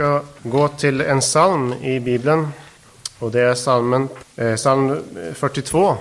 [0.00, 2.48] ska gå till en psalm i Bibeln.
[3.18, 5.02] Och det är psalmen, eh, psalm
[5.34, 5.96] 42.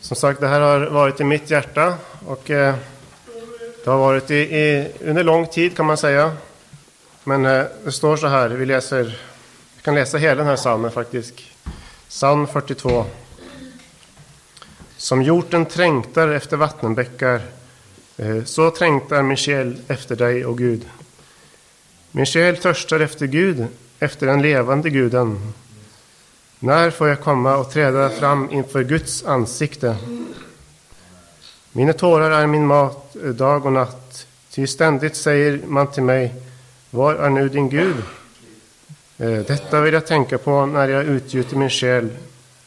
[0.00, 1.94] Som sagt, det här har varit i mitt hjärta
[2.26, 2.74] och eh,
[3.84, 6.32] det har varit i, i, under lång tid kan man säga.
[7.24, 9.04] Men eh, det står så här, vi läser,
[9.76, 11.34] vi kan läsa hela den här psalmen faktiskt.
[12.08, 13.04] Psalm 42.
[14.96, 17.40] Som hjorten trängtar efter vattenbäckar,
[18.16, 20.86] eh, så trängtar min själ efter dig, o Gud.
[22.16, 23.66] Min själ törstar efter Gud,
[23.98, 25.52] efter den levande guden.
[26.58, 29.96] När får jag komma och träda fram inför Guds ansikte?
[31.72, 36.34] Mina tårar är min mat dag och natt, ty ständigt säger man till mig,
[36.90, 37.96] var är nu din Gud?
[39.18, 42.08] Eh, detta vill jag tänka på när jag utgjuter min själ.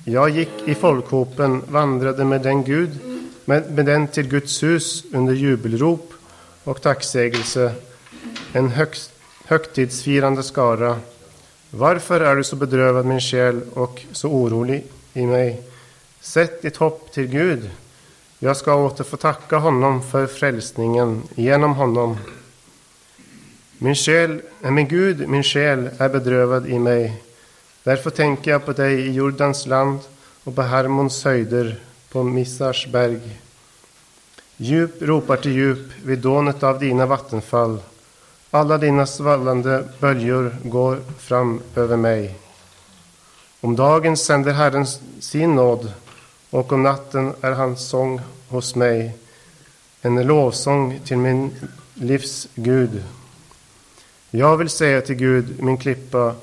[0.03, 2.89] Jag gick i folkhopen, vandrade med den Gud,
[3.45, 6.13] med, med den till Guds hus under jubelrop
[6.63, 7.73] och tacksägelse,
[8.53, 9.11] en högst
[9.49, 10.99] högtidsfirande skara.
[11.71, 14.83] Varför är du så bedrövad min själ och så orolig
[15.13, 15.61] i mig?
[16.19, 17.69] Sätt ditt hopp till Gud.
[18.39, 22.17] Jag ska åter få tacka honom för frälsningen genom honom.
[23.77, 27.23] Min själ, eh, min Gud, min själ är bedrövad i mig.
[27.83, 29.99] Därför tänker jag på dig i Jordans land
[30.43, 31.79] och på Hermons höjder,
[32.11, 33.39] på Missars berg.
[34.57, 37.79] Djup ropar till djup vid dånet av dina vattenfall.
[38.51, 42.35] Alla dina svallande böljor går fram över mig.
[43.61, 44.85] Om dagen sänder Herren
[45.19, 45.93] sin nåd
[46.49, 49.17] och om natten är hans sång hos mig
[50.01, 51.51] en lovsång till min
[51.93, 53.03] livs Gud.
[54.31, 56.35] Jag vill säga till Gud, min klippa,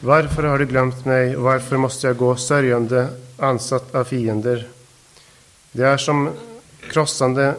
[0.00, 4.68] varför har du glömt mig och varför måste jag gå sörjande, ansatt av fiender?
[5.72, 6.30] Det är som
[6.90, 7.54] krossande,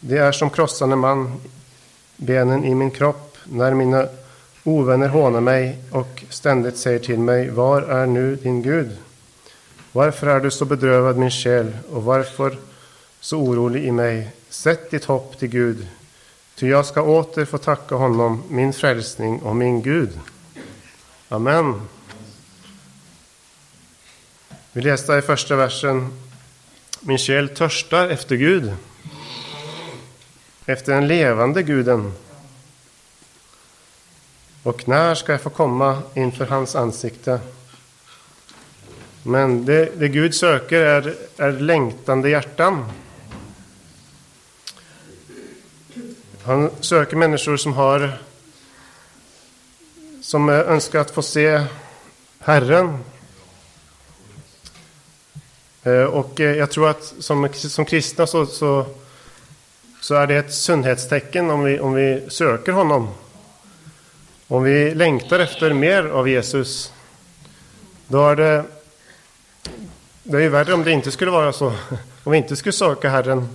[0.00, 1.40] det är som krossande man
[2.22, 4.08] benen i min kropp när mina
[4.64, 8.90] ovänner hånar mig och ständigt säger till mig, var är nu din Gud?
[9.92, 12.58] Varför är du så bedrövad min själ och varför
[13.20, 14.30] så orolig i mig?
[14.48, 15.86] Sätt ditt hopp till Gud,
[16.54, 20.20] ty jag ska åter få tacka honom, min frälsning och min Gud.
[21.28, 21.82] Amen.
[24.72, 26.18] Vi läste i första versen,
[27.00, 28.72] min själ törstar efter Gud
[30.66, 32.12] efter den levande guden.
[34.62, 37.40] Och när ska jag få komma inför hans ansikte?
[39.22, 42.92] Men det, det Gud söker är, är längtande hjärtan.
[46.44, 48.18] Han söker människor som har
[50.22, 51.64] som önskar att få se
[52.38, 52.98] Herren.
[55.82, 58.86] Eh, och eh, jag tror att som, som kristna så, så
[60.02, 63.08] så är det ett sundhetstecken om vi, om vi söker honom.
[64.48, 66.92] Om vi längtar efter mer av Jesus,
[68.08, 68.64] då är det,
[70.22, 71.66] det är ju värre om det inte skulle vara så.
[72.24, 73.48] Om vi inte skulle söka Herren,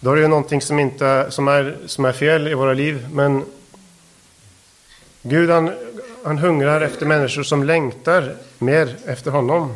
[0.00, 3.08] då är det ju någonting som, inte, som, är, som är fel i våra liv.
[3.12, 3.44] Men
[5.22, 5.72] Gud han,
[6.24, 9.74] han hungrar efter människor som längtar mer efter honom.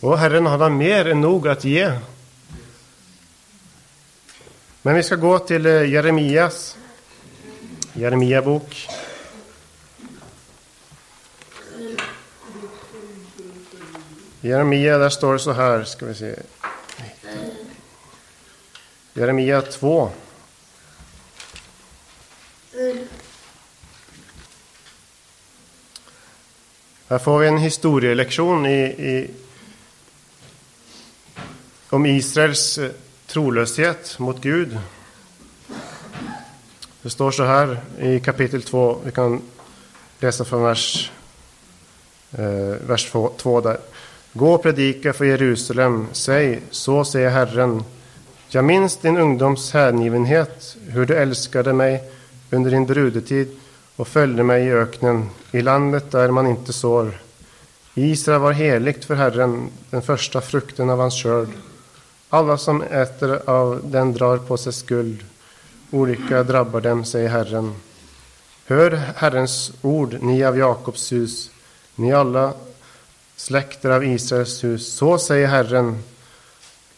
[0.00, 1.92] Och Herren han har mer än nog att ge
[4.82, 6.76] men vi ska gå till eh, Jeremias
[7.92, 8.88] Jeremia bok.
[14.40, 16.36] Jeremia, där står det så här, ska vi se.
[19.12, 20.10] Jeremia 2.
[27.08, 29.30] Här får vi en historielektion i, i,
[31.88, 32.90] om Israels eh,
[33.30, 34.78] trolöshet mot Gud.
[37.02, 39.42] Det står så här i kapitel 2, vi kan
[40.18, 41.12] läsa från vers,
[42.32, 43.78] eh, vers 2 där.
[44.32, 47.84] Gå och predika för Jerusalem, säg, så säger Herren.
[48.48, 52.02] Jag minns din ungdoms hängivenhet, hur du älskade mig
[52.50, 53.56] under din brudetid
[53.96, 57.20] och följde mig i öknen, i landet där man inte sår.
[57.94, 61.48] Israel var heligt för Herren, den första frukten av hans skörd.
[62.32, 65.24] Alla som äter av den drar på sig skuld.
[65.90, 67.74] Olycka drabbar dem, säger Herren.
[68.66, 71.50] Hör Herrens ord, ni av Jakobs hus,
[71.94, 72.52] ni alla
[73.36, 74.92] släkter av Israels hus.
[74.92, 76.02] Så säger Herren.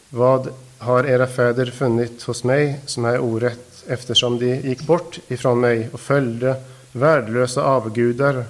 [0.09, 5.59] Vad har era fäder funnit hos mig som är orätt, eftersom de gick bort ifrån
[5.59, 6.55] mig och följde
[6.91, 8.45] värdelösa avgudar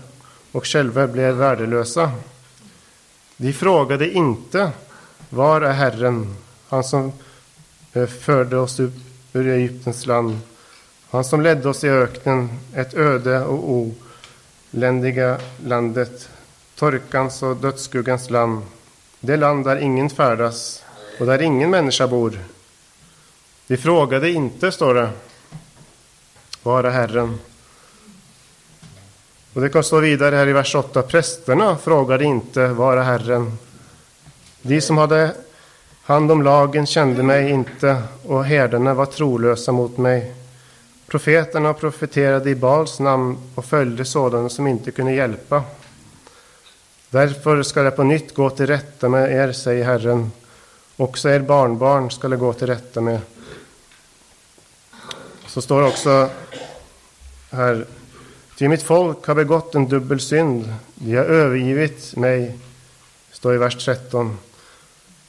[0.51, 2.11] och själva blev värdelösa?
[3.37, 4.71] De frågade inte,
[5.29, 6.35] var är Herren?
[6.73, 7.11] Han som
[7.93, 8.93] eh, förde oss upp
[9.33, 10.39] ur Egyptens land.
[11.09, 13.91] Han som ledde oss i öknen, ett öde och
[14.71, 16.29] oländiga landet,
[16.75, 18.61] torkans och dödsskuggans land,
[19.19, 20.83] det land där ingen färdas
[21.19, 22.39] och där ingen människa bor.
[23.67, 25.09] Vi frågade inte, står det,
[26.63, 27.39] vara Herren.
[29.53, 31.01] Och det kan stå vidare här i vers 8.
[31.01, 33.57] Prästerna frågade inte, vara Herren.
[34.61, 35.35] De som hade
[36.05, 40.33] han om lagen kände mig inte och herdarna var trolösa mot mig.
[41.07, 45.63] Profeterna profeterade i Bals namn och följde sådana som inte kunde hjälpa.
[47.09, 50.31] Därför ska jag på nytt gå till rätta med er, säger Herren.
[50.97, 53.19] Också er barnbarn ska det gå till rätta med.
[55.47, 56.29] Så står det också
[57.51, 57.85] här.
[58.57, 60.73] Ty mitt folk har begått en dubbel synd.
[60.95, 62.57] De har övergivit mig,
[63.31, 64.37] står i vers 13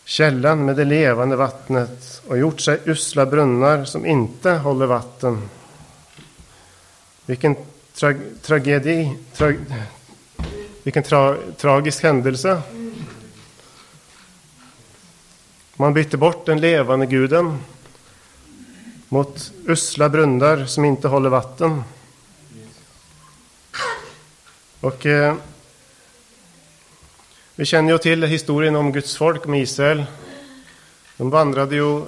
[0.04, 5.48] källan med det levande vattnet och gjort sig usla brunnar som inte håller vatten.
[7.26, 7.56] Vilken
[7.94, 9.52] tra tragedi, tra
[10.82, 12.62] vilken tra tragisk händelse.
[15.76, 17.58] Man bytte bort den levande guden
[19.08, 21.82] mot usla brunnar som inte håller vatten.
[24.80, 25.34] Och eh,
[27.56, 30.04] vi känner ju till historien om Guds folk med Israel.
[31.16, 32.02] De vandrade ju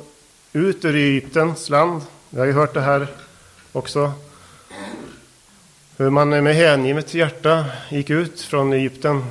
[0.52, 2.02] ut ur Egyptens land.
[2.31, 3.06] Vi har ju hört det här
[3.72, 4.12] också.
[5.96, 9.25] Hur man med hängivet hjärta gick ut från Egypten.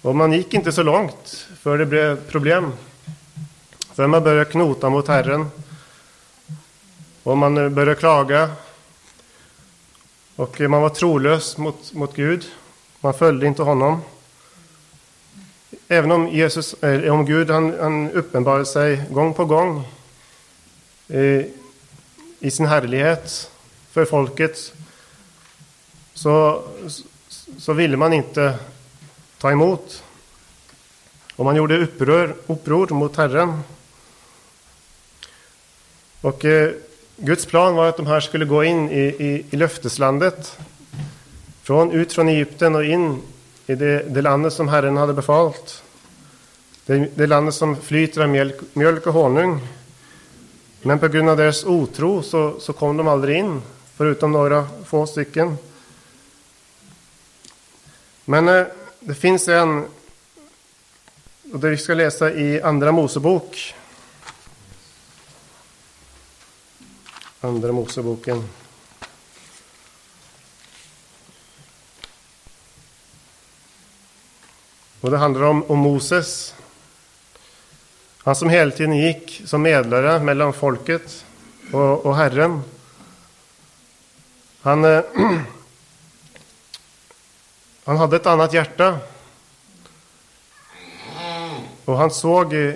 [0.00, 2.72] Och man gick inte så långt för det blev problem.
[3.94, 5.50] För man började knota mot Herren.
[7.22, 8.50] Och man började klaga.
[10.36, 12.44] Och man var trolös mot, mot Gud.
[13.00, 14.00] Man följde inte honom.
[15.88, 19.88] Även om, Jesus, eh, om Gud han, han uppenbarar sig gång på gång
[21.08, 21.44] eh,
[22.38, 23.50] i sin härlighet
[23.90, 24.72] för folket
[26.14, 26.62] så,
[27.58, 28.58] så ville man inte
[29.38, 30.02] ta emot.
[31.36, 33.60] Och man gjorde upprör, uppror mot Herren.
[36.20, 36.70] Och eh,
[37.16, 40.58] Guds plan var att de här skulle gå in i, i, i löfteslandet.
[41.62, 43.22] Från, ut från Egypten och in
[43.72, 45.82] i det, det landet som Herren hade befalt.
[46.86, 49.60] Det, det landet som flyter av mjölk, mjölk och honung.
[50.82, 53.62] Men på grund av deras otro så, så kom de aldrig in,
[53.94, 55.56] förutom några få stycken.
[58.24, 58.66] Men eh,
[59.00, 59.84] det finns en,
[61.52, 63.74] och det vi ska läsa i Andra Mosebok.
[67.40, 68.48] Andra Moseboken.
[75.02, 76.54] Och det handlar om, om Moses.
[78.18, 81.24] Han som hela tiden gick som medlare mellan folket
[81.72, 82.62] och, och Herren.
[84.60, 85.02] Han, eh,
[87.84, 88.98] han hade ett annat hjärta.
[91.84, 92.74] Och han såg eh,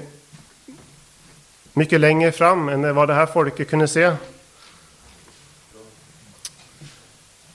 [1.72, 4.17] mycket längre fram än vad det här folket kunde se.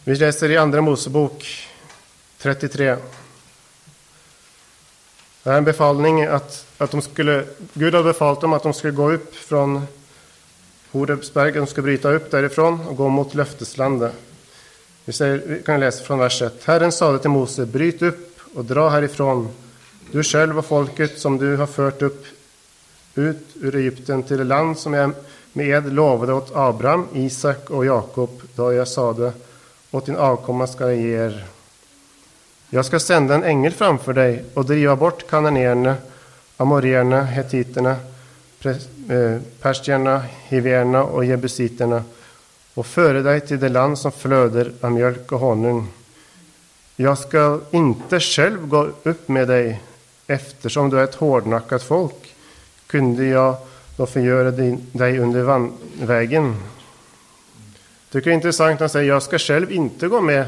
[0.03, 1.67] Vi läser i Andra Mosebok
[2.37, 2.97] 33.
[5.43, 7.43] Det är en befallning att, att de skulle,
[7.73, 9.81] Gud hade befallt dem att de skulle gå upp från
[10.91, 14.13] Horebsberg, de skulle bryta upp därifrån och gå mot löfteslandet.
[15.05, 16.53] Vi, säger, vi kan läsa från vers 1.
[16.63, 19.49] Herren sade till Mose, bryt upp och dra härifrån,
[20.11, 22.25] du själv och folket som du har fört upp
[23.15, 25.11] ut ur Egypten till det land som jag
[25.53, 29.33] med ed lovade åt Abraham, Isak och Jakob, då jag sade,
[29.91, 31.45] åt din avkomma ska jag ge er.
[32.73, 35.95] Jag ska sända en ängel framför dig och driva bort kananéerna,
[36.57, 37.97] amorierna, hetiterna, eh,
[38.61, 42.03] persierna, perstierna, hivierna och jebusiterna
[42.73, 45.87] och föra dig till det land som flöder av mjölk och honung.
[46.95, 49.81] Jag ska inte själv gå upp med dig,
[50.27, 52.35] eftersom du är ett hårdnackat folk,
[52.87, 53.55] kunde jag
[53.97, 55.69] då förgöra dig under
[56.05, 56.55] vägen.
[58.11, 60.45] Tycker det är intressant att han säger, jag ska själv inte gå med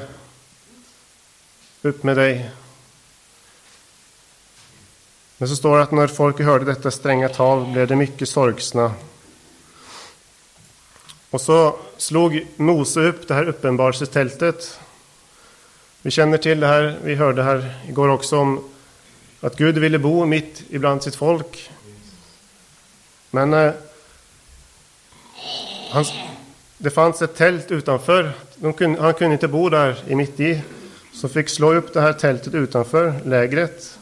[1.85, 2.49] upp med dig.
[5.37, 8.93] Men så står det att när folket hörde detta stränga tal blev det mycket sorgsna.
[11.29, 14.79] Och så slog Mose upp det här uppenbarelsetältet.
[16.01, 18.69] Vi känner till det här, vi hörde här igår också om
[19.39, 21.71] att Gud ville bo mitt ibland sitt folk.
[23.31, 23.73] Men eh,
[25.91, 26.05] han,
[26.77, 28.31] det fanns ett tält utanför.
[28.77, 30.61] Kunde, han kunde inte bo där i mitt i
[31.13, 33.99] som fick slå upp det här tältet utanför lägret.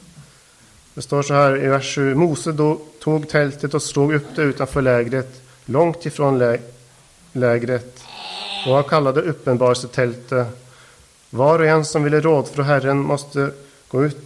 [0.93, 2.15] Det står så här i vers 7.
[2.15, 6.59] Mose då tog tältet och slog upp det utanför lägret, långt ifrån, lä
[7.33, 8.03] lägret
[8.65, 10.47] och han kallade uppenbarelsetältet.
[11.29, 13.51] Var och en som ville råd från Herren måste
[13.87, 14.17] gå ut,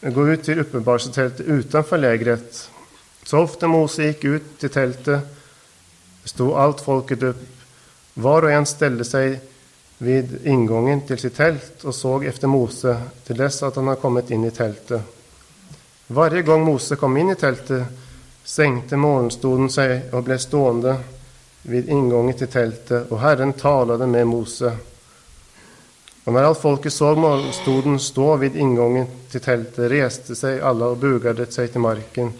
[0.00, 2.70] gå ut till uppenbarelsetältet utanför lägret.
[3.22, 5.20] Så ofta Mose gick ut till tältet
[6.24, 7.48] stod allt folket upp.
[8.14, 9.40] Var och en ställde sig
[9.98, 14.30] vid ingången till sitt tält och såg efter Mose till dess att han hade kommit
[14.30, 15.02] in i tältet.
[16.06, 17.84] Varje gång Mose kom in i tältet
[18.44, 20.96] sänkte morgonstoden sig och blev stående
[21.62, 24.76] vid ingången till tältet och Herren talade med Mose.
[26.24, 30.96] Och när allt folket såg molnstoden stå vid ingången till tältet reste sig alla och
[30.96, 32.32] bugade sig till marken,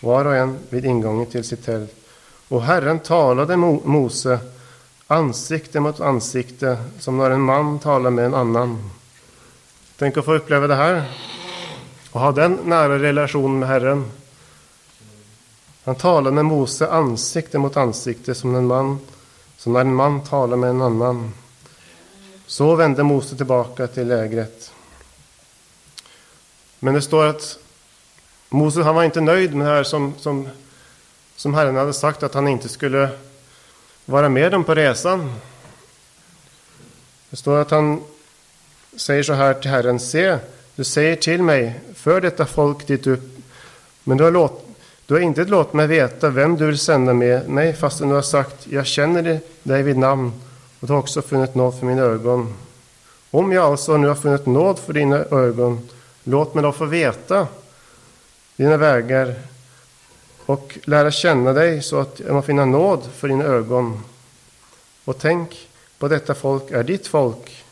[0.00, 1.94] var och en vid ingången till sitt tält.
[2.48, 4.38] Och Herren talade med Mose
[5.10, 8.90] ansikte mot ansikte, som när en man talar med en annan.
[9.96, 11.04] Tänk att få uppleva det här
[12.10, 14.10] och ha den nära relationen med Herren.
[15.84, 18.98] Han talar med Mose ansikte mot ansikte som en man,
[19.56, 21.34] som när en man talar med en annan.
[22.46, 24.72] Så vände Mose tillbaka till lägret.
[26.78, 27.58] Men det står att
[28.48, 30.48] Mose han var inte nöjd med det här som, som,
[31.36, 33.10] som Herren hade sagt att han inte skulle
[34.10, 35.32] vara med dem på resan.
[37.30, 38.02] Det står att han
[38.96, 40.00] säger så här till Herren.
[40.00, 40.38] Se,
[40.76, 43.38] du säger till mig, för detta folk dit upp.
[44.04, 44.66] Men du har, låt,
[45.06, 48.22] du har inte låtit mig veta vem du vill sända med mig, fastän du har
[48.22, 50.32] sagt, jag känner dig vid namn
[50.80, 52.54] och du har också funnit nåd för mina ögon.
[53.30, 55.88] Om jag alltså nu har funnit nåd för dina ögon,
[56.24, 57.46] låt mig då få veta
[58.56, 59.34] dina vägar
[60.50, 64.00] och lära känna dig så att jag må finna nåd för dina ögon.
[65.04, 67.64] Och tänk på detta folk är ditt folk.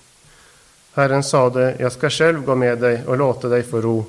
[0.94, 4.04] Herren sade, jag ska själv gå med dig och låta dig få ro.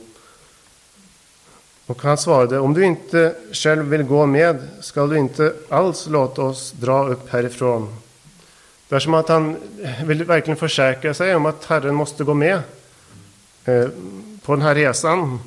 [1.86, 6.42] Och han svarade, om du inte själv vill gå med skall du inte alls låta
[6.42, 7.96] oss dra upp härifrån.
[8.90, 9.58] Det är som att han
[10.06, 12.62] vill verkligen försäkra sig om att Herren måste gå med
[13.66, 13.88] eh,
[14.46, 15.40] på den här resan.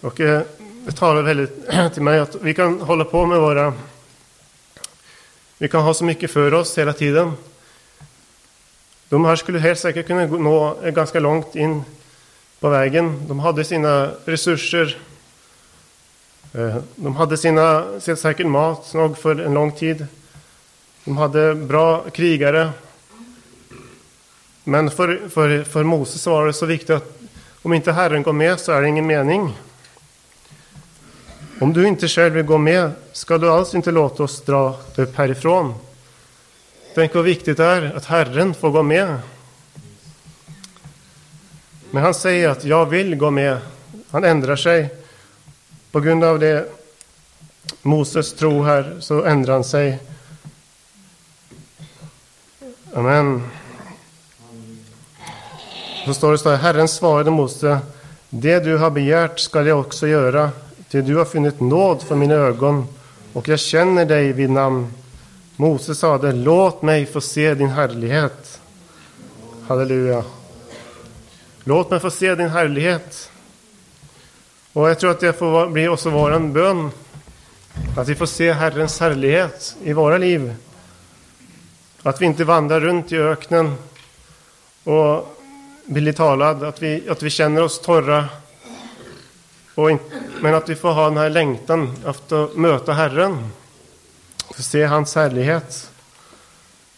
[0.00, 0.42] Och eh,
[0.86, 3.74] det talar väldigt till mig att vi kan hålla på med våra...
[5.58, 7.32] Vi kan ha så mycket för oss hela tiden.
[9.08, 11.82] De här skulle helt säkert kunna nå eh, ganska långt in
[12.60, 13.28] på vägen.
[13.28, 14.96] De hade sina resurser.
[16.52, 20.06] Eh, de hade sina, säkert mat nog för en lång tid.
[21.04, 22.70] De hade bra krigare.
[24.64, 27.20] Men för, för, för Moses var det så viktigt att
[27.62, 29.54] om inte Herren går med så är det ingen mening.
[31.60, 35.16] Om du inte själv vill gå med ska du alls inte låta oss dra upp
[35.16, 35.74] härifrån.
[36.94, 39.18] Tänk vad viktigt det är att Herren får gå med.
[41.90, 43.58] Men han säger att jag vill gå med.
[44.10, 44.94] Han ändrar sig.
[45.90, 46.68] På grund av det
[47.82, 49.98] Moses tro här så ändrar han sig.
[52.94, 53.42] Amen.
[56.04, 57.78] Så står det så här, Herren svarade Mose,
[58.30, 60.50] det du har begärt skall jag också göra,
[60.90, 62.86] till du har funnit nåd för mina ögon
[63.32, 64.92] och jag känner dig vid namn.
[65.56, 68.60] Mose sade, låt mig få se din härlighet.
[69.66, 70.24] Halleluja.
[71.64, 73.30] Låt mig få se din härlighet.
[74.72, 76.90] Och jag tror att det får bli också vår bön.
[77.96, 80.54] Att vi får se Herrens härlighet i våra liv.
[82.02, 83.74] Att vi inte vandrar runt i öknen
[84.84, 85.38] och
[85.84, 88.28] blir talad, att vi, att vi känner oss torra.
[89.78, 89.98] Och in,
[90.40, 93.50] men att vi får ha den här längtan efter att möta Herren.
[94.54, 95.90] Få se hans härlighet.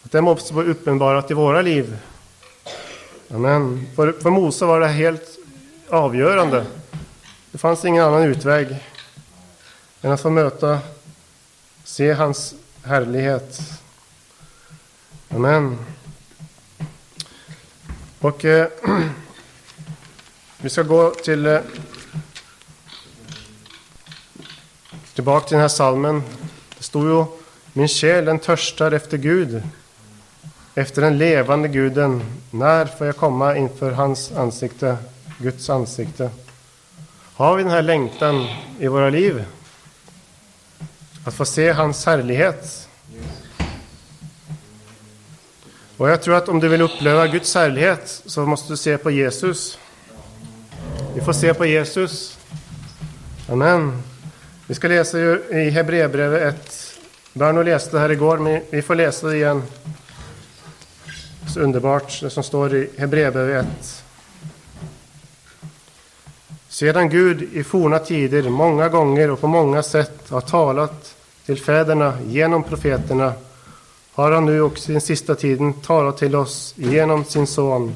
[0.02, 1.98] Att det måste vara uppenbarat i våra liv.
[3.30, 3.86] Amen.
[3.96, 5.38] För, för Mose var det helt
[5.88, 6.66] avgörande.
[7.50, 8.76] Det fanns ingen annan utväg
[10.02, 10.78] än att få möta,
[11.84, 13.60] se hans härlighet.
[15.28, 15.78] Amen.
[18.18, 18.68] Och eh,
[20.58, 21.60] vi ska gå till eh,
[25.20, 26.22] tillbaka till den här salmen.
[26.78, 27.24] Det stod ju
[27.72, 29.62] Min själ den törstar efter Gud,
[30.74, 32.22] efter den levande guden.
[32.50, 34.96] När får jag komma inför hans ansikte,
[35.38, 36.30] Guds ansikte?
[37.34, 38.46] Har vi den här längtan
[38.78, 39.44] i våra liv?
[41.24, 42.88] Att få se hans härlighet?
[45.96, 49.10] Och jag tror att om du vill uppleva Guds härlighet så måste du se på
[49.10, 49.78] Jesus.
[51.14, 52.38] Vi får se på Jesus.
[53.48, 54.09] Amen.
[54.70, 56.94] Vi ska läsa ju i Hebreerbrevet 1.
[57.32, 59.62] Berno läste här igår, men vi får läsa det igen.
[61.54, 64.04] Så underbart, det som står i Hebreerbrevet 1.
[66.68, 71.14] Sedan Gud i forna tider många gånger och på många sätt har talat
[71.46, 73.32] till fäderna genom profeterna
[74.12, 77.94] har han nu också i den sista tiden talat till oss genom sin son.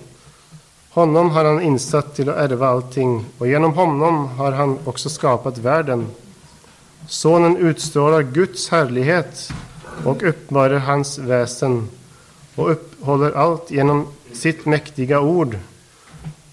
[0.90, 5.59] Honom har han insatt till att ärva allting och genom honom har han också skapat
[5.59, 6.07] världen.
[7.09, 9.53] Sonen utstrålar Guds härlighet
[10.05, 11.89] och uppenbarar hans väsen
[12.55, 15.59] och upphåller allt genom sitt mäktiga ord.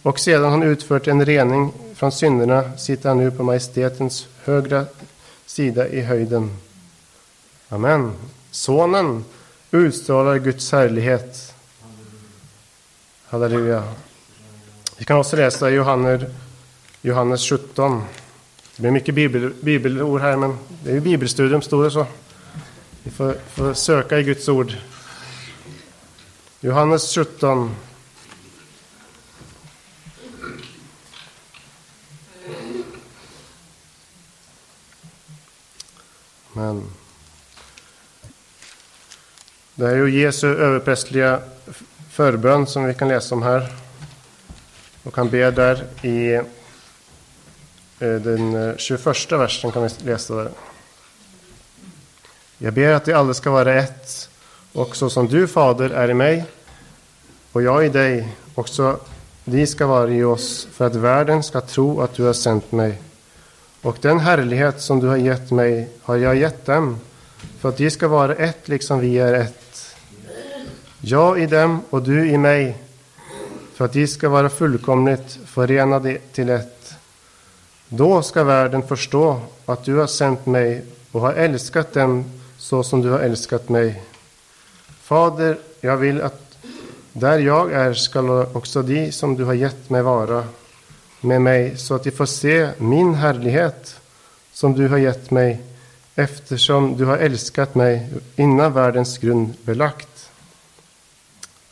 [0.02, 4.86] Och sedan han utfört en rening från synderna sitter han nu på majestätens högra
[5.46, 6.58] sida i höjden.
[7.70, 8.14] Amen.
[8.52, 9.26] Sonen
[9.72, 11.56] utstrålar Guds härlighet.
[13.26, 13.84] Halleluja.
[14.98, 16.22] Vi kan också läsa Johannes,
[17.02, 18.04] Johannes 17.
[18.76, 22.08] Det blir mycket bibel, bibelord här, men det är ju bibelstudium, står det så.
[23.04, 24.74] Vi får, får söka i Guds ord.
[26.60, 27.76] Johannes 17.
[36.54, 36.92] Men
[39.76, 41.40] det är ju Jesu överprästliga
[42.12, 43.74] förbön som vi kan läsa om här.
[45.04, 46.42] Och han ber där i
[48.02, 50.50] Eh, den eh, 21 versen kan vi läsa där.
[52.58, 54.30] Jag ber att det alla ska vara ett,
[54.74, 56.46] och så som du, Fader, är i mig
[57.52, 59.00] och jag i dig, också
[59.46, 63.02] de ska vara i oss, för att världen ska tro att du har sänt mig.
[63.82, 67.00] Och den härlighet som du har gett mig har jag gett dem,
[67.60, 69.96] för att de ska vara ett liksom vi är ett.
[71.02, 72.78] Jag i dem och du i mig,
[73.74, 76.81] för att de ska vara fullkomligt förenade till ett.
[77.94, 82.26] Då ska världen förstå att du har sänt mig och har älskat dem
[82.58, 84.04] så som du har älskat mig.
[85.02, 86.58] Fader, jag vill att
[87.14, 90.48] där jag är skall också de som du har gett mig vara
[91.22, 94.00] med mig så att de får se min härlighet
[94.54, 95.62] som du har gett mig
[96.16, 100.32] eftersom du har älskat mig innan världens grund belagt.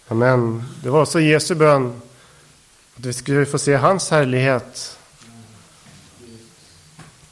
[0.07, 0.63] Amen.
[0.83, 2.01] Det var så Jesu bön
[2.97, 4.98] att vi skulle få se hans härlighet.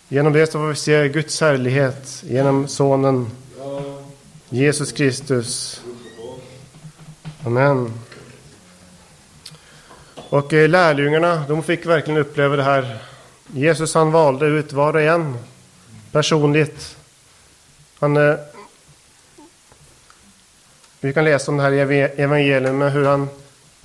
[0.10, 3.32] Genom det så får vi se Guds härlighet genom Sonen
[4.50, 5.82] Jesus Kristus.
[7.46, 7.93] Amen.
[10.15, 12.98] Och eh, lärjungarna, de fick verkligen uppleva det här.
[13.48, 15.38] Jesus han valde ut var och en
[16.12, 16.98] personligt.
[18.00, 18.36] Han, eh,
[21.00, 23.30] vi kan läsa om det här i evangeliet, med hur han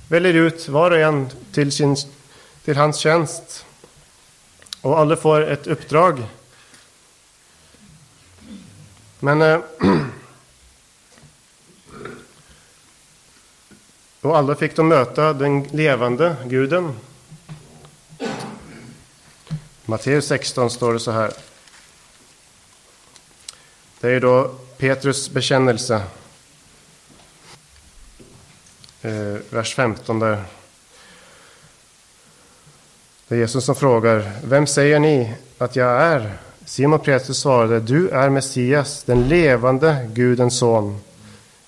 [0.07, 1.95] väljer ut var och en till, sin,
[2.65, 3.65] till hans tjänst.
[4.83, 6.23] Och alla får ett uppdrag.
[9.19, 9.59] Men eh,
[14.21, 16.95] Och alla fick de möta den levande guden.
[19.85, 21.33] Matteus 16 står det så här.
[23.99, 26.03] Det är då Petrus bekännelse.
[29.01, 30.43] Eh, vers 15 där.
[33.33, 36.33] Det är Jesus som frågar, vem säger ni att jag är?
[36.65, 40.99] Simon Petrus svarade, du är Messias, den levande Gudens son.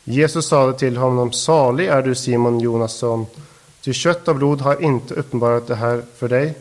[0.04, 3.26] Jesus sade till honom, salig är du Simon Jonasson,
[3.82, 6.54] ty kött och blod har inte uppenbarat det här för dig,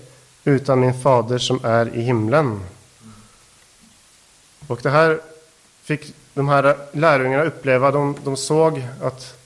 [0.45, 2.61] utan min fader som är i himlen.
[4.67, 5.21] Och det här
[5.83, 7.91] fick de här lärjungarna uppleva.
[7.91, 9.37] De, de såg att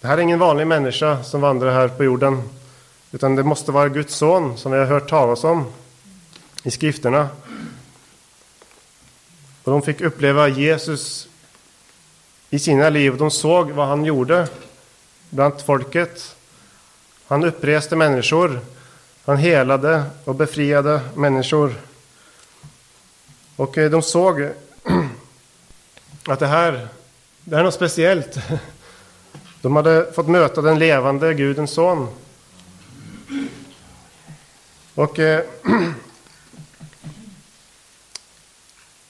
[0.00, 2.42] det här är ingen vanlig människa som vandrar här på jorden,
[3.12, 5.64] utan det måste vara Guds son som vi har hört talas om
[6.62, 7.28] i skrifterna.
[9.64, 11.28] Och de fick uppleva Jesus
[12.50, 13.16] i sina liv.
[13.16, 14.48] De såg vad han gjorde
[15.30, 16.36] bland folket.
[17.26, 18.60] Han uppreste människor.
[19.24, 21.74] Han helade och befriade människor.
[23.56, 24.40] Och eh, de såg
[26.28, 26.88] att det här,
[27.44, 28.38] det är något speciellt.
[29.62, 32.08] De hade fått möta den levande Gudens son.
[34.94, 35.44] Och eh,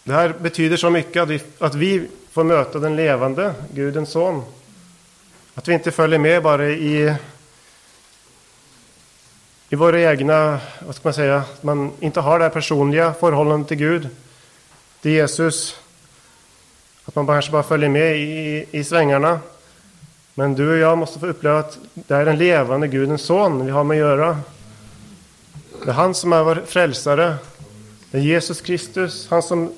[0.05, 4.43] det här betyder så mycket att vi får möta den levande Gudens son.
[5.55, 7.15] Att vi inte följer med bara i,
[9.69, 13.69] i våra egna, vad ska man säga, att man inte har det här personliga förhållandet
[13.69, 14.09] till Gud,
[15.01, 15.77] till Jesus.
[17.05, 19.41] Att man kanske bara följer med i, i svängarna.
[20.35, 23.71] Men du och jag måste få uppleva att det är den levande Gudens son vi
[23.71, 24.39] har med att göra.
[25.85, 27.37] Det är han som är vår frälsare.
[28.11, 29.73] Det är Jesus Kristus, han som,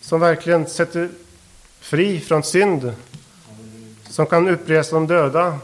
[0.00, 1.10] som verkligen sätter
[1.80, 2.94] fri från synd,
[4.08, 5.58] som kan uppresa de döda.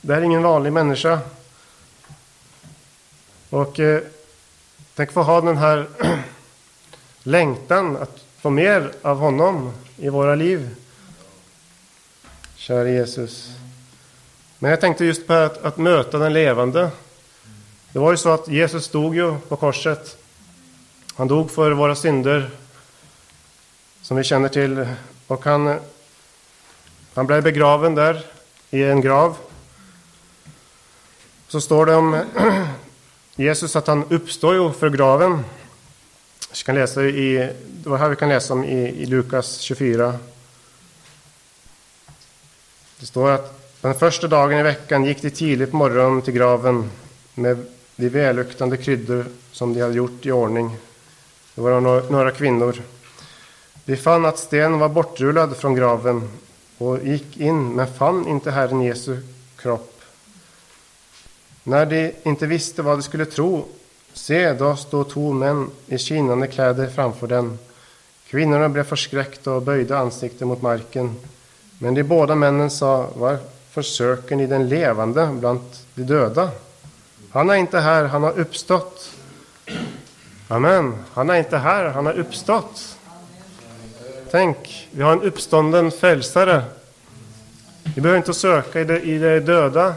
[0.00, 1.18] Det är ingen vanlig människa.
[3.50, 4.02] Och eh,
[4.94, 5.86] tänk få ha den här
[7.22, 10.76] längtan att få mer av honom i våra liv.
[12.56, 13.50] Kära Jesus.
[14.58, 16.90] Men jag tänkte just på att, att möta den levande.
[17.92, 20.16] Det var ju så att Jesus stod ju på korset.
[21.14, 22.50] Han dog för våra synder,
[24.02, 24.86] som vi känner till.
[25.26, 25.78] Och han,
[27.14, 28.26] han blev begraven där
[28.70, 29.36] i en grav.
[31.48, 32.20] Så står det om
[33.36, 35.44] Jesus att han uppstår ju för graven.
[36.50, 40.18] Vi kan läsa i, det var här vi kan läsa om i, i Lukas 24.
[43.00, 46.90] Det står att den första dagen i veckan gick de tidigt på morgonen till graven
[47.34, 50.76] med de välluktande kryddor som de hade gjort i ordning.
[51.54, 52.82] Det var några kvinnor.
[53.84, 56.30] De fann att stenen var bortrullad från graven
[56.78, 59.16] och gick in men fann inte Herren Jesu
[59.56, 60.00] kropp.
[61.62, 63.64] När de inte visste vad de skulle tro,
[64.12, 67.58] se, då stod två män i skinande kläder framför den.
[68.26, 71.14] Kvinnorna blev förskräckta och böjde ansiktet mot marken.
[71.78, 75.60] Men de båda männen sa, varför söker ni den levande bland
[75.94, 76.50] de döda?
[77.32, 79.10] Han är inte här, han har uppstått.
[80.48, 80.94] Amen.
[81.12, 82.98] Han är inte här, han har uppstått.
[84.30, 86.64] Tänk, vi har en uppstånden frälsare.
[87.94, 89.94] Vi behöver inte söka i det, i det döda,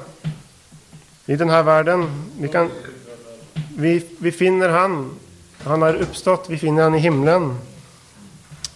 [1.26, 2.26] i den här världen.
[2.40, 2.72] Vi, kan,
[3.78, 5.12] vi, vi finner han.
[5.64, 7.58] Han har uppstått, vi finner han i himlen.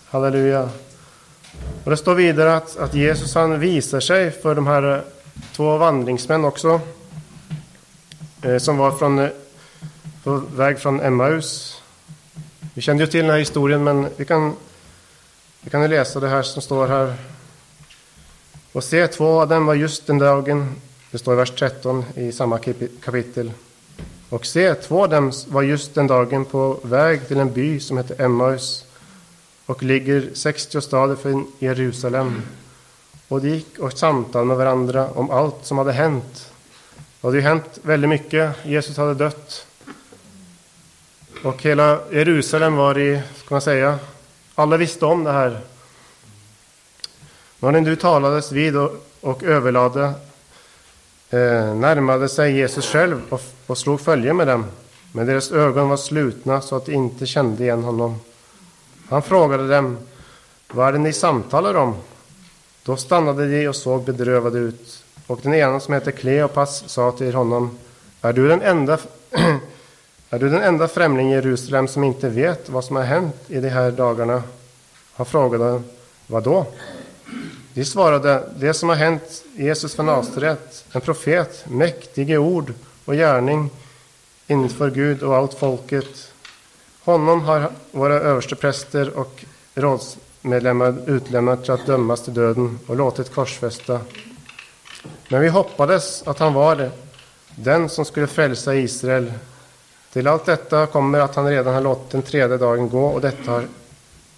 [0.09, 0.69] Halleluja.
[1.83, 5.03] Och det står vidare att, att Jesus han visar sig för de här
[5.55, 6.81] två vandringsmän också.
[8.41, 9.29] Eh, som var från, eh,
[10.23, 11.81] på väg från Emmaus.
[12.73, 14.55] Vi kände ju till den här historien men vi kan,
[15.61, 17.15] vi kan läsa det här som står här.
[18.71, 20.75] Och se, två av dem var just den dagen,
[21.11, 22.59] det står i vers 13 i samma
[23.03, 23.51] kapitel.
[24.29, 27.97] Och se, två av dem var just den dagen på väg till en by som
[27.97, 28.85] heter Emmaus
[29.65, 32.41] och ligger 60 stader från Jerusalem.
[33.27, 36.48] Och de gick och samtalade med varandra om allt som hade hänt.
[37.21, 38.65] Det hade ju hänt väldigt mycket.
[38.65, 39.67] Jesus hade dött.
[41.43, 43.99] Och hela Jerusalem var i, ska man säga,
[44.55, 45.59] alla visste om det här.
[47.59, 50.03] Men du talades vid och, och överlade
[51.29, 54.65] eh, närmade sig Jesus själv och, och slog följe med dem.
[55.11, 58.19] Men deras ögon var slutna så att de inte kände igen honom.
[59.09, 59.97] Han frågade dem,
[60.67, 61.95] vad är det ni samtalar om?
[62.83, 65.03] Då stannade de och såg bedrövade ut.
[65.29, 67.77] Och den ena som hette Kleopas sa till honom,
[68.21, 68.97] är du den enda
[70.29, 73.59] är du den enda främling i Jerusalem som inte vet vad som har hänt i
[73.59, 74.43] de här dagarna?
[75.13, 75.81] Han frågade,
[76.27, 76.65] vad då?
[77.73, 82.73] De svarade, det som har hänt Jesus från Nasaret, en profet, mäktig i ord
[83.05, 83.69] och gärning
[84.47, 86.31] inför Gud och allt folket.
[87.03, 93.99] Honom har våra överstepräster och rådsmedlemmar utlämnat till att dömas till döden och låtit korsfästa.
[95.31, 96.91] Men vi hoppades att han var det,
[97.55, 99.33] den som skulle frälsa Israel.
[100.13, 103.51] Till allt detta kommer att han redan har låtit den tredje dagen gå och detta
[103.51, 103.67] har,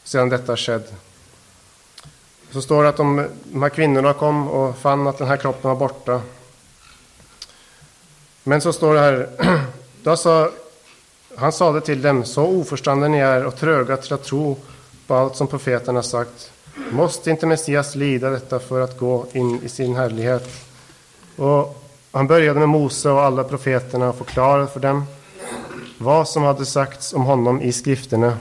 [0.03, 0.93] sedan detta skett.
[2.51, 5.69] Så står det att de, de här kvinnorna kom och fann att den här kroppen
[5.69, 6.21] var borta.
[8.43, 9.29] Men så står det här,
[10.03, 10.51] då sa
[11.37, 14.57] han sade till dem, så oförstående ni är och tröga till att tro
[15.07, 16.51] på allt som profeterna sagt.
[16.91, 20.70] Måste inte Messias lida detta för att gå in i sin härlighet?
[21.35, 25.05] Och han började med Mose och alla profeterna och förklarade för dem
[25.97, 28.37] vad som hade sagts om honom i skrifterna.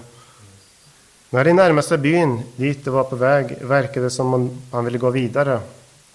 [1.30, 4.84] När de närmade sig byn dit de var på väg verkade det som om han
[4.84, 5.60] ville gå vidare.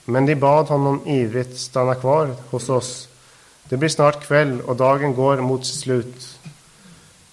[0.05, 3.07] Men de bad honom ivrigt stanna kvar hos oss.
[3.69, 6.39] Det blir snart kväll och dagen går mot sitt slut.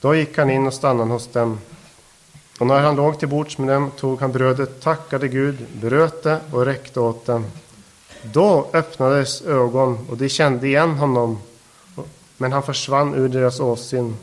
[0.00, 1.58] Då gick han in och stannade hos dem.
[2.60, 6.40] Och när han låg till bords med dem tog han brödet, tackade Gud, bröt det
[6.52, 7.44] och räckte åt dem.
[8.22, 11.38] Då öppnades ögon och de kände igen honom,
[12.36, 14.16] men han försvann ur deras åsyn.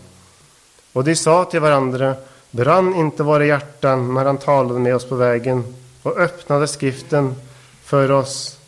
[0.93, 2.15] Och de sa till varandra,
[2.51, 7.35] brann inte våra hjärtan när han talade med oss på vägen och öppnade skriften
[7.83, 8.59] för oss.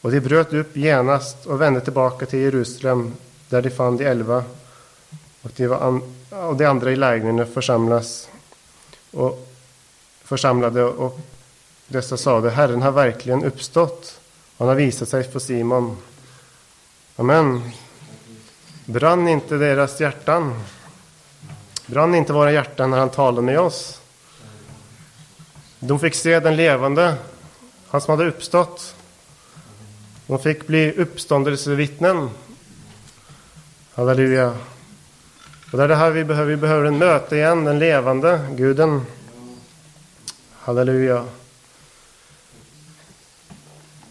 [0.00, 3.14] Och de bröt upp genast och vände tillbaka till Jerusalem,
[3.48, 4.44] där de fann de elva
[5.42, 8.28] och de, var och de andra i lägren församlas
[9.12, 9.48] och
[10.24, 11.18] församlade och
[11.86, 14.20] dessa sade Herren har verkligen uppstått.
[14.58, 15.96] Han har visat sig för Simon.
[17.16, 17.70] Amen.
[18.84, 20.64] Brann inte deras hjärtan?
[21.86, 24.00] Brann inte våra hjärtan när han talade med oss?
[25.78, 27.14] De fick se den levande,
[27.88, 28.94] han som hade uppstått.
[30.26, 32.30] De fick bli uppståndelsevittnen.
[33.94, 34.56] Halleluja.
[35.72, 36.50] Och det är det här vi behöver.
[36.50, 39.06] Vi behöver en möte igen, den levande guden.
[40.58, 41.24] Halleluja.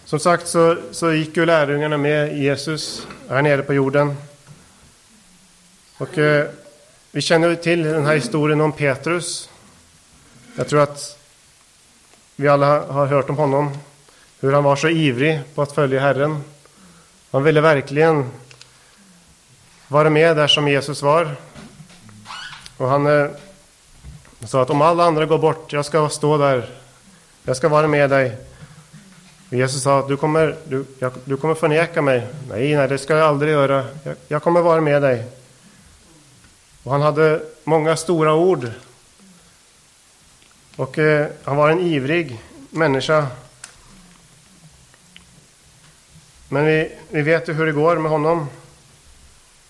[0.07, 4.15] Som sagt så, så gick ju lärjungarna med Jesus här nere på jorden.
[5.97, 6.47] Och eh,
[7.11, 9.49] vi känner till den här historien om Petrus.
[10.55, 11.19] Jag tror att
[12.35, 13.77] vi alla har hört om honom.
[14.39, 16.43] Hur han var så ivrig på att följa Herren.
[17.31, 18.31] Han ville verkligen
[19.87, 21.35] vara med där som Jesus var.
[22.77, 23.29] Och han eh,
[24.45, 26.69] sa att om alla andra går bort, jag ska stå där.
[27.43, 28.37] Jag ska vara med dig.
[29.49, 32.27] Men Jesus sa att du kommer, du, jag, du kommer förneka mig.
[32.49, 33.85] Nej, nej, det ska jag aldrig göra.
[34.03, 35.25] Jag, jag kommer vara med dig.
[36.83, 38.71] Och han hade många stora ord.
[40.75, 43.27] Och eh, han var en ivrig människa.
[46.49, 48.47] Men vi, vi vet ju hur det går med honom.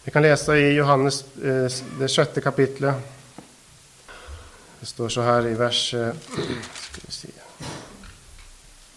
[0.04, 2.96] Vi kan läsa i Johannes, eh, det sjätte kapitlet.
[4.80, 5.94] Det står så här i vers...
[5.94, 6.14] Eh.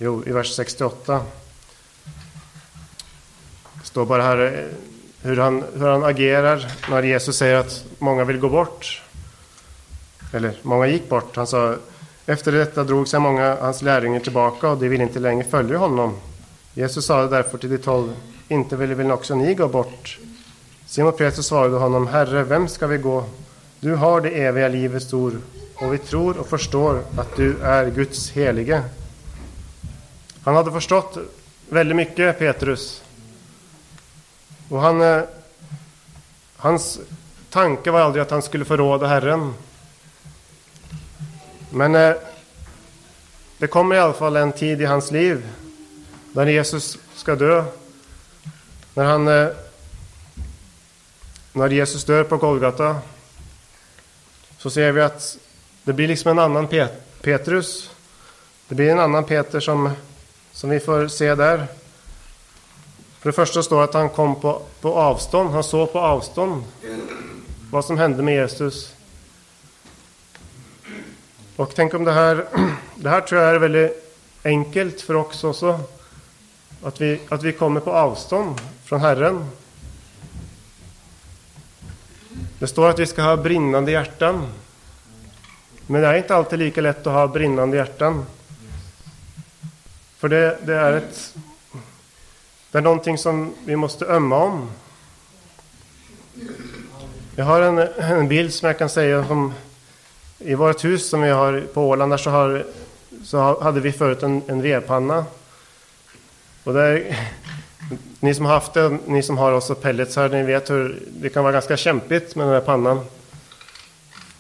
[0.02, 1.20] Jo, i vers 68.
[3.80, 4.64] Det står bara här eh,
[5.22, 9.02] hur han, hur han agerar när Jesus säger att många vill gå bort.
[10.32, 11.36] Eller många gick bort.
[11.36, 11.76] Han sa
[12.26, 16.16] efter detta drog sig många hans lärjungar tillbaka och de ville inte längre följa honom.
[16.74, 18.14] Jesus sa därför till de tolv,
[18.48, 20.18] inte ville väl också ni gå bort?
[20.86, 23.24] Simon Petrus svarade honom, Herre, vem ska vi gå?
[23.80, 25.34] Du har det eviga livets ord
[25.74, 28.82] och vi tror och förstår att du är Guds helige.
[30.44, 31.18] Han hade förstått
[31.68, 33.02] väldigt mycket, Petrus.
[34.68, 35.22] Och han, eh,
[36.56, 36.98] hans
[37.50, 39.54] tanke var aldrig att han skulle förråda Herren.
[41.70, 42.14] Men eh,
[43.58, 45.48] det kommer i alla fall en tid i hans liv
[46.32, 47.64] när Jesus ska dö.
[48.94, 49.48] När han eh,
[51.52, 52.96] när Jesus dör på Golgata
[54.58, 55.38] så ser vi att
[55.82, 56.68] det blir liksom en annan
[57.22, 57.90] Petrus.
[58.68, 59.90] Det blir en annan Peter som,
[60.52, 61.66] som vi får se där.
[63.18, 65.50] För det första står att han kom på, på avstånd.
[65.50, 66.64] Han såg på avstånd
[67.70, 68.94] vad som hände med Jesus.
[71.56, 72.46] Och tänk om det här,
[72.94, 75.80] det här tror jag är väldigt enkelt för oss också.
[76.82, 79.46] Att vi, att vi kommer på avstånd från Herren.
[82.58, 84.46] Det står att vi ska ha brinnande hjärtan.
[85.86, 88.26] Men det är inte alltid lika lätt att ha brinnande hjärtan.
[90.20, 91.34] För det, det är ett...
[92.70, 94.70] Det är någonting som vi måste ömma om.
[97.36, 99.54] Jag har en, en bild som jag kan säga om
[100.38, 102.64] i vårt hus som vi har på Åland där så, har,
[103.24, 105.24] så hade vi förut en, en vedpanna.
[106.64, 107.16] Och där,
[108.20, 111.28] ni som har haft det, ni som har också pellets här, ni vet hur det
[111.28, 113.00] kan vara ganska kämpigt med den här pannan.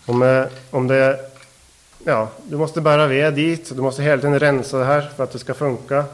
[0.06, 1.29] Om, eh, om det,
[2.04, 5.32] ja, du måste bära ved dit, du måste hela tiden rensa det här för att
[5.32, 6.04] det ska funka.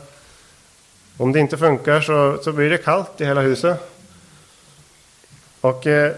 [1.16, 3.80] Om det inte funkar så, så blir det kallt i hela huset.
[5.60, 6.12] Och eh,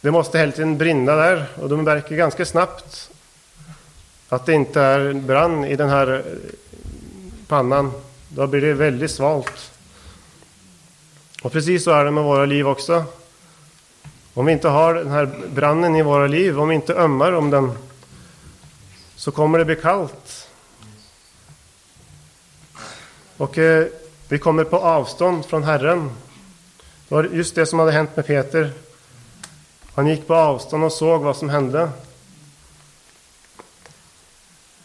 [0.00, 3.10] det måste hela tiden brinna där och de märker ganska snabbt
[4.28, 6.54] att det inte är brand i den här eh,
[7.46, 7.92] pannan.
[8.28, 9.72] Då blir det väldigt svalt.
[11.42, 13.04] Och precis så är det med våra liv också.
[14.34, 17.50] Om vi inte har den här branden i våra liv, om vi inte ömmar om
[17.50, 17.72] den,
[19.16, 20.48] så kommer det bli kallt.
[23.36, 23.86] Och eh,
[24.28, 26.10] vi kommer på avstånd från Herren.
[27.08, 28.72] Det var just det som hade hänt med Peter.
[29.94, 31.90] Han gick på avstånd och såg vad som hände.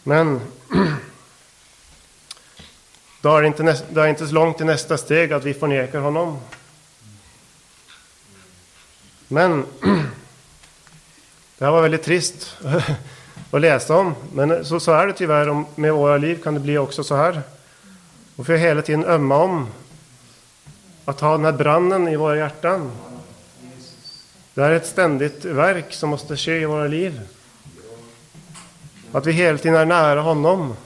[0.02, 0.40] Men
[3.20, 5.44] då är, det inte näst, då är det inte så långt till nästa steg att
[5.44, 6.38] vi förnekar honom.
[9.28, 9.64] Men
[11.58, 12.56] det här var väldigt trist
[13.50, 14.14] att läsa om.
[14.32, 15.64] Men så, så är det tyvärr.
[15.74, 17.42] Med våra liv kan det bli också så här.
[18.36, 19.66] Och vi får hela tiden ömma om
[21.04, 22.92] att ha den här branden i våra hjärtan.
[24.54, 27.20] Det är ett ständigt verk som måste ske i våra liv.
[29.12, 30.76] Att vi hela tiden är nära honom.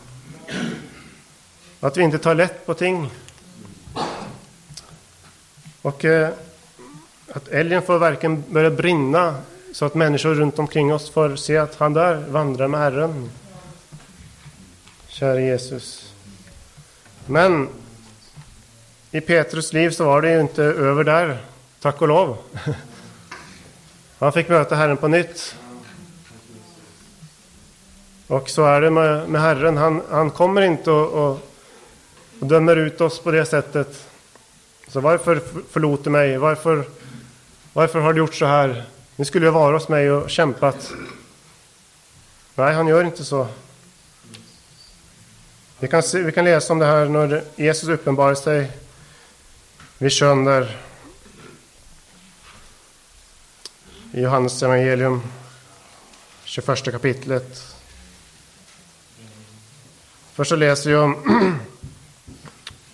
[1.81, 3.11] Att vi inte tar lätt på ting.
[5.83, 6.31] Och eh,
[7.33, 9.35] att älgen får verkligen börja brinna
[9.73, 13.31] så att människor runt omkring oss får se att han där vandrar med Herren.
[15.09, 16.15] Käre Jesus.
[17.27, 17.69] Men
[19.11, 21.39] i Petrus liv så var det ju inte över där,
[21.81, 22.37] tack och lov.
[24.19, 25.57] Han fick möta Herren på nytt.
[28.27, 29.77] Och så är det med, med Herren.
[29.77, 31.39] Han, han kommer inte och, och,
[32.41, 34.07] och, dömer ut oss på det sättet.
[34.89, 35.41] Så varför
[35.71, 36.39] förlåter du mig?
[36.39, 36.85] Varför,
[37.73, 38.85] varför har du gjort så här?
[39.17, 40.93] Ni skulle ju vara hos mig och kämpat.
[42.55, 43.49] Nej, han gör inte så.
[45.79, 48.71] Vi kan, se, vi kan läsa om det här när Jesus uppenbarar sig
[49.99, 50.77] vid sjön där
[54.13, 55.23] i Johannes evangelium
[56.45, 57.77] 21 kapitlet.
[60.33, 61.15] Först så läser jag om,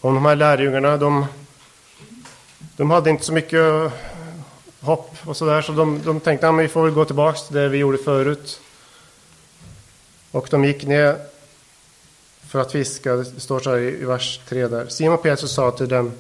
[0.00, 0.96] om de här lärjungarna.
[0.96, 1.26] De,
[2.76, 3.92] de hade inte så mycket
[4.86, 7.68] hopp och sådär, så de, de tänkte att vi får väl gå tillbaka till det
[7.68, 8.60] vi gjorde förut.
[10.30, 11.16] Och de gick ner
[12.46, 13.16] för att fiska.
[13.16, 14.86] Det står så här i vers 3 där.
[14.88, 16.12] Simon Petrus sa till dem,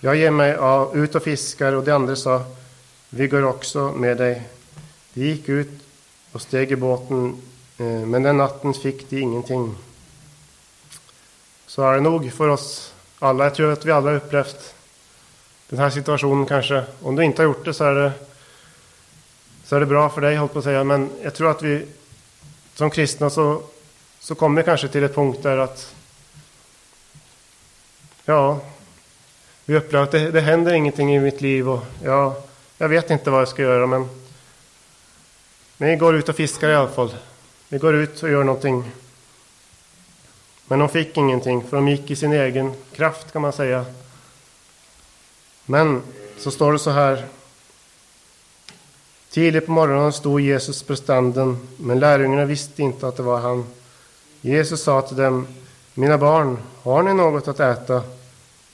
[0.00, 1.72] jag ger mig av, ut och fiskar.
[1.72, 2.44] Och de andra sa,
[3.10, 4.42] vi går också med dig.
[5.14, 5.70] De gick ut
[6.32, 7.42] och steg i båten,
[7.78, 9.74] eh, men den natten fick de ingenting.
[11.66, 13.44] Så är det nog för oss alla.
[13.44, 14.75] Jag tror att vi alla har upplevt
[15.68, 16.84] den här situationen kanske.
[17.02, 18.12] Om du inte har gjort det så är det,
[19.64, 20.84] så är det bra för dig, håll på att säga.
[20.84, 21.86] Men jag tror att vi
[22.74, 23.62] som kristna så,
[24.18, 25.94] så kommer vi kanske till ett punkt där att
[28.24, 28.60] ja,
[29.64, 32.42] vi upplever att det, det händer ingenting i mitt liv och ja,
[32.78, 34.08] jag vet inte vad jag ska göra men
[35.78, 37.14] vi går ut och fiskar i alla fall.
[37.68, 38.90] Vi går ut och gör någonting.
[40.66, 43.84] Men de fick ingenting, för de gick i sin egen kraft kan man säga.
[45.66, 46.02] Men
[46.38, 47.26] så står det så här.
[49.30, 53.64] Tidigt på morgonen stod Jesus på stranden, men lärjungarna visste inte att det var han.
[54.40, 55.46] Jesus sa till dem,
[55.94, 58.02] mina barn, har ni något att äta?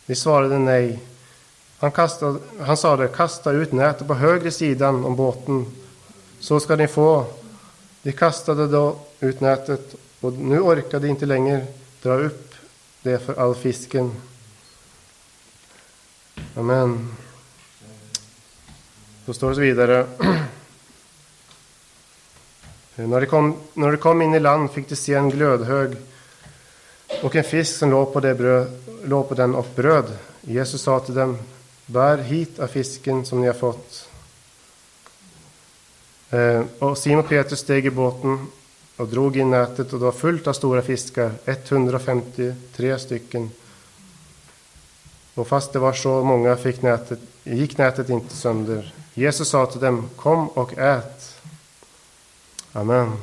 [0.06, 1.00] De svarade nej.
[1.78, 5.66] Han, kastade, han sade, kasta ut nätet på högre sidan om båten,
[6.40, 7.26] så ska ni få.
[8.02, 11.66] De kastade då ut nätet, och nu orkade de inte längre
[12.02, 12.54] dra upp
[13.02, 14.12] det för all fisken.
[16.54, 17.14] Amen.
[19.26, 20.06] Då står det så vidare.
[22.94, 25.96] när, de kom, när de kom in i land fick de se en glödhög
[27.22, 30.18] och en fisk som låg på, det bröd, låg på den och bröd.
[30.40, 31.38] Jesus sa till dem,
[31.86, 34.08] bär hit av fisken som ni har fått.
[36.30, 38.46] Eh, och Simon Petrus steg i båten
[38.96, 43.50] och drog in nätet och det var fullt av stora fiskar, 153 stycken.
[45.34, 48.94] Och fast det var så många fick nätet, gick nätet inte sönder.
[49.14, 51.40] Jesus sa till dem, kom och ät.
[52.72, 53.16] Amen.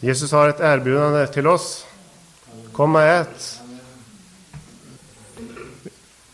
[0.00, 1.86] Jesus har ett erbjudande till oss.
[2.72, 3.60] Kom och ät.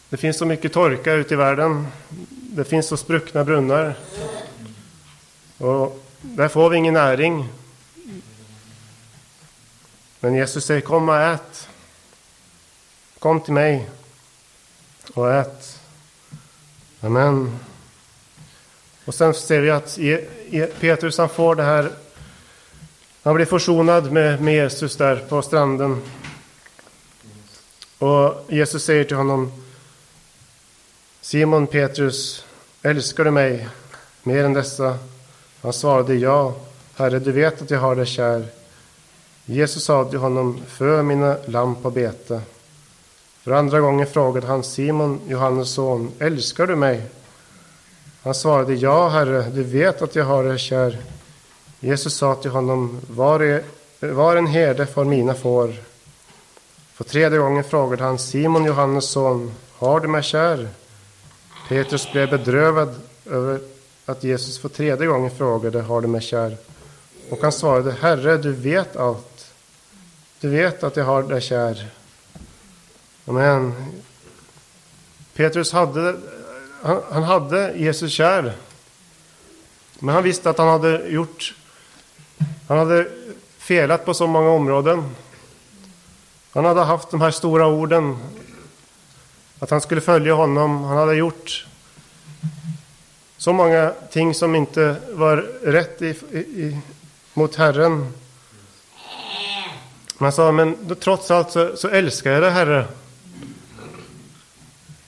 [0.09, 1.87] Det finns så mycket torka ute i världen.
[2.28, 3.98] Det finns så spruckna brunnar.
[5.59, 7.48] Och där får vi ingen näring.
[10.20, 11.68] Men Jesus säger kom och ät.
[13.18, 13.90] Kom till mig
[15.14, 15.80] och ät.
[17.00, 17.58] Amen.
[19.04, 19.98] Och sen ser vi att
[20.80, 21.90] Petrus han får det här.
[23.22, 26.02] Han blir försonad med, med Jesus där på stranden.
[27.98, 29.52] Och Jesus säger till honom
[31.20, 32.44] Simon Petrus,
[32.82, 33.68] älskar du mig
[34.22, 34.98] mer än dessa?
[35.62, 36.54] Han svarade ja,
[36.94, 38.46] Herre, du vet att jag har dig kär.
[39.44, 42.40] Jesus sa till honom, för mina lamm på bete.
[43.44, 47.02] För andra gången frågade han Simon, Johannes son, älskar du mig?
[48.22, 50.98] Han svarade, ja, Herre, du vet att jag har dig kär.
[51.80, 53.62] Jesus sa till honom, var, är,
[54.00, 55.74] var en herde för mina får.
[56.94, 60.68] För tredje gången frågade han Simon, Johannes son, har du mig kär?
[61.68, 63.61] Petrus blev bedrövad över
[64.07, 66.57] att Jesus för tredje gången frågade, har du mig kär?
[67.30, 69.52] Och han svarade, Herre, du vet allt.
[70.40, 71.90] Du vet att jag har dig kär.
[73.26, 73.74] Amen.
[75.34, 76.16] Petrus hade,
[76.82, 78.56] han, han hade Jesus kär.
[79.98, 81.54] Men han visste att han hade gjort,
[82.68, 83.08] han hade
[83.58, 85.16] felat på så många områden.
[86.52, 88.18] Han hade haft de här stora orden,
[89.58, 90.84] att han skulle följa honom.
[90.84, 91.66] Han hade gjort
[93.37, 96.81] så många ting som inte var rätt i, i,
[97.35, 98.12] mot Herren.
[100.18, 102.87] Men han sa, men trots allt så, så älskar jag dig, Herre.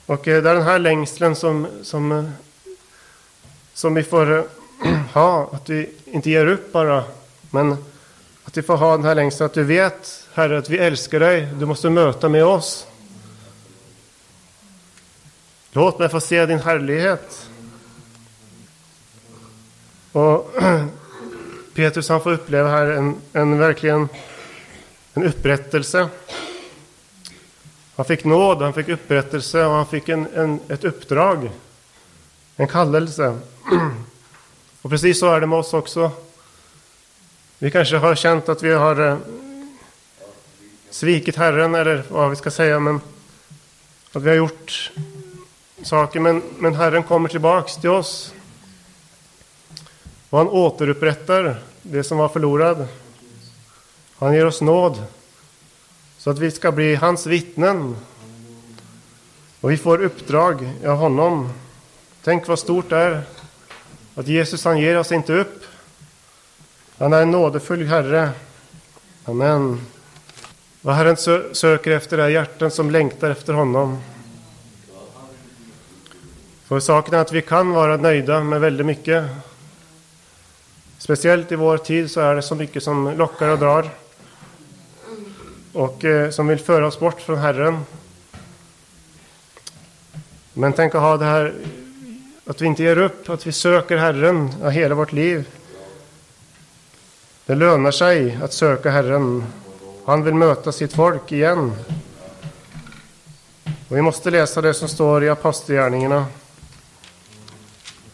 [0.07, 2.25] Och eh, det är den här längslen som, som, eh,
[3.75, 4.45] som vi får eh,
[5.13, 7.05] ha, att vi inte ger upp bara,
[7.51, 7.77] men
[8.45, 9.47] att vi får ha den här längslen.
[9.47, 12.87] att du vet, Herre, att vi älskar dig, du måste möta med oss.
[15.73, 17.49] Låt mig få se din härlighet.
[20.13, 20.55] Och
[21.75, 24.09] Petrus han får uppleva här en, en verkligen
[25.15, 26.09] en upprättelse.
[27.97, 31.51] Han fick nåd, han fick upprättelse och han fick en, en, ett uppdrag.
[32.57, 33.39] En kallelse.
[34.83, 36.11] Och precis så är det med oss också.
[37.59, 39.19] Vi kanske har känt att vi har eh,
[40.91, 43.01] svikit Herren eller vad vi ska säga, men
[44.13, 44.93] att vi har gjort
[45.83, 46.21] saker.
[46.21, 48.35] Men, men Herren kommer tillbaks till oss.
[50.31, 52.79] Och han återupprättar det som var förlorat.
[54.19, 55.05] Han ger oss nåd
[56.27, 57.97] så att vi ska bli hans vittnen.
[59.61, 61.53] Och vi får uppdrag av honom.
[62.25, 63.23] Tänk vad stort det är
[64.15, 65.65] att Jesus han ger oss inte upp.
[66.99, 68.31] Han är en nådefull Herre.
[69.25, 69.81] Amen.
[70.81, 71.17] Vad Herren
[71.55, 74.03] söker efter är hjärten som längtar efter honom.
[76.65, 79.25] För saken är att vi kan vara nöjda med väldigt mycket.
[80.99, 84.06] Speciellt i vår tid så är det så mycket som lockar och drar.
[85.77, 87.87] Och eh, som vill föra oss bort från Herren.
[90.53, 91.55] Men tänk att ha det här,
[92.47, 95.49] att vi inte ger upp, att vi söker Herren av hela vårt liv.
[97.47, 99.45] Det lönar sig att söka Herren.
[100.07, 101.73] Han vill möta sitt folk igen.
[103.89, 106.27] Och vi måste läsa det som står i Apostlagärningarna.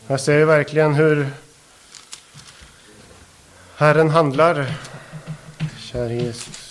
[0.06, 1.30] Här ser vi verkligen hur
[3.76, 4.74] Herren handlar.
[5.78, 6.61] Kär Jesus.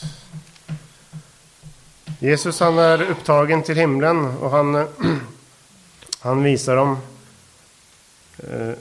[2.24, 4.88] Jesus han är upptagen till himlen och han,
[6.20, 6.98] han visar dem.
[8.38, 8.74] Eh,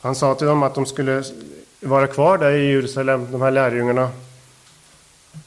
[0.00, 1.24] han sa till dem att de skulle
[1.80, 4.10] vara kvar där i Jerusalem, de här lärjungarna.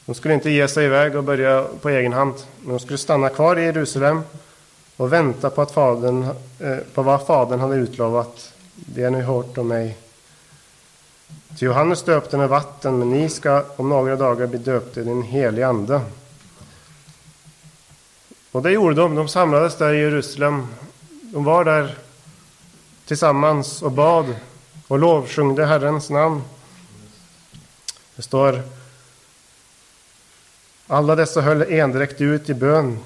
[0.06, 3.30] De skulle inte ge sig iväg och börja på egen hand, men de skulle stanna
[3.30, 4.22] kvar i Jerusalem
[4.98, 6.24] och vänta på, att fadern,
[6.60, 8.54] eh, på vad Fadern hade utlovat.
[8.76, 9.98] Det är nu hört om mig.
[11.58, 15.22] Till Johannes döpte med vatten, men ni ska om några dagar bli döpta i den
[15.22, 16.02] helige Ande.
[18.52, 19.16] Och det gjorde de.
[19.16, 20.68] De samlades där i Jerusalem.
[21.22, 21.98] De var där
[23.06, 24.36] tillsammans och bad
[24.88, 26.42] och lovsjungde Herrens namn.
[28.16, 28.62] Det står
[30.88, 33.00] alla dessa höll endräkt ut i bön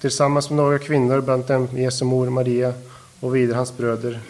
[0.00, 2.74] tillsammans med några kvinnor, bland dem Jesu mor Maria
[3.20, 4.20] och vidare hans bröder.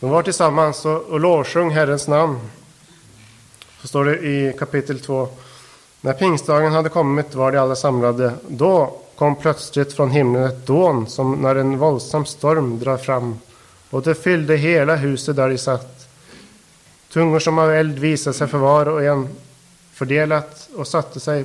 [0.00, 2.40] De var tillsammans och, och lovsjung Herrens namn.
[3.80, 5.28] Så står det i kapitel 2.
[6.04, 8.32] När pingstdagen hade kommit var de alla samlade.
[8.48, 13.38] Då kom plötsligt från himlen ett dån som när en våldsam storm drar fram
[13.90, 16.08] och det fyllde hela huset där de satt.
[17.12, 19.28] Tungor som av eld visade sig för var och en
[19.92, 21.44] fördelat och satte sig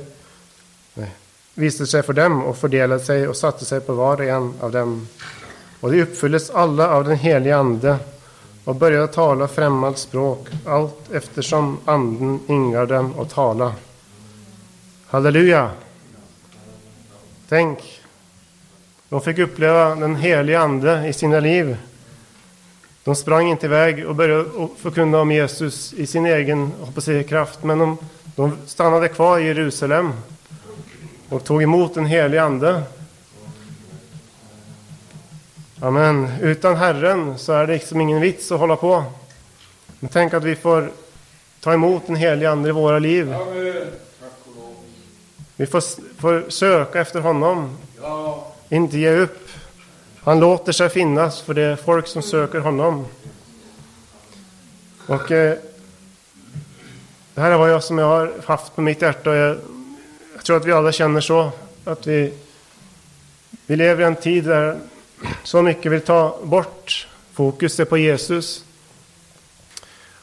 [0.94, 1.10] nej,
[1.54, 4.72] visade sig för dem och fördelade sig och satte sig på var och en av
[4.72, 5.08] dem.
[5.80, 7.96] Och de uppfylldes alla av den helige Ande
[8.64, 13.72] och började tala främmande språk allt eftersom anden ingav dem att tala.
[15.12, 15.70] Halleluja!
[17.48, 18.00] Tänk,
[19.08, 21.76] de fick uppleva den helige Ande i sina liv.
[23.04, 27.62] De sprang inte iväg och började förkunna om Jesus i sin egen hoppas jag, kraft,
[27.64, 27.98] men de,
[28.36, 30.12] de stannade kvar i Jerusalem
[31.28, 32.82] och tog emot den helige Ande.
[35.80, 36.28] Amen.
[36.40, 39.04] Utan Herren så är det liksom ingen vits att hålla på.
[40.00, 40.90] Men tänk att vi får
[41.60, 43.34] ta emot den helige Ande i våra liv.
[45.60, 45.82] Vi får,
[46.20, 47.76] får söka efter honom.
[48.68, 49.48] Inte ge upp.
[50.20, 53.06] Han låter sig finnas för det är folk som söker honom.
[55.06, 55.58] Och eh,
[57.34, 59.34] det här är vad jag som jag har haft på mitt hjärta.
[59.34, 59.56] Jag,
[60.34, 61.52] jag tror att vi alla känner så.
[61.84, 62.32] Att vi,
[63.66, 64.78] vi lever i en tid där
[65.42, 68.64] så mycket vill ta bort fokuset på Jesus.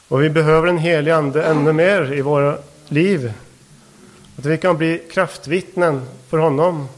[0.08, 2.58] Och vi behöver en helig ande ännu mer i våra
[2.88, 3.32] liv.
[4.38, 6.88] Att vi kan bli kraftvittnen för honom.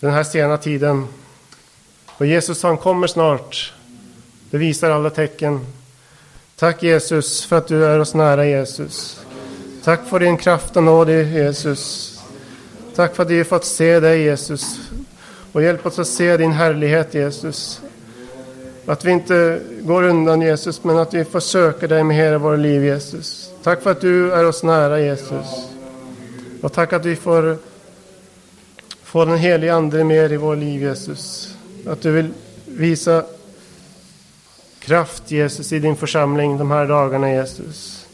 [0.00, 1.06] Den här sena tiden.
[2.06, 3.74] Och Jesus han kommer snart.
[4.50, 5.66] Det visar alla tecken.
[6.56, 9.20] Tack Jesus för att du är oss nära Jesus.
[9.84, 12.14] Tack för din kraft och nåd Jesus.
[12.94, 14.78] Tack för att vi har fått se dig Jesus.
[15.52, 17.80] Och hjälp oss att se din härlighet Jesus.
[18.86, 22.56] Att vi inte går undan Jesus, men att vi får söka dig med hela våra
[22.56, 23.39] liv Jesus.
[23.62, 25.68] Tack för att du är oss nära Jesus.
[26.62, 27.58] Och tack att vi får
[29.02, 31.54] får den helige Ande mer i vårt liv Jesus.
[31.86, 32.30] Att du vill
[32.64, 33.24] visa
[34.78, 38.06] kraft Jesus i din församling de här dagarna Jesus.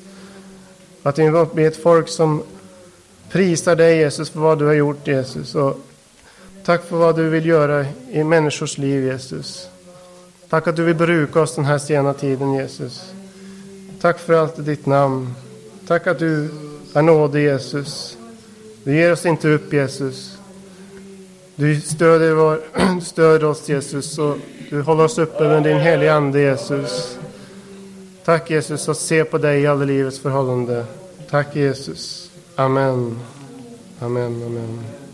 [1.03, 2.43] Att vi vill bli ett folk som
[3.31, 5.55] prisar dig Jesus för vad du har gjort Jesus.
[5.55, 5.81] Och
[6.65, 9.69] tack för vad du vill göra i människors liv Jesus.
[10.49, 13.13] Tack att du vill bruka oss den här sena tiden Jesus.
[14.01, 15.35] Tack för allt i ditt namn.
[15.87, 16.51] Tack att du
[16.95, 18.19] är nådig Jesus.
[18.85, 20.39] Du ger oss inte upp Jesus.
[21.55, 22.61] Du stöder, vår,
[23.01, 24.37] stöder oss Jesus och
[24.71, 27.19] du håller oss uppe med din heliga Ande Jesus.
[28.25, 30.85] Tack Jesus att se på dig i alla livets förhållande.
[31.31, 32.31] Tack Jesus.
[32.57, 33.19] Amen.
[34.01, 35.06] Amen, amen.